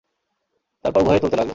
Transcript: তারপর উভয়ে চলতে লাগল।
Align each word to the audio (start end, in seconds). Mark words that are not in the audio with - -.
তারপর 0.85 0.99
উভয়ে 1.01 1.21
চলতে 1.23 1.35
লাগল। 1.35 1.49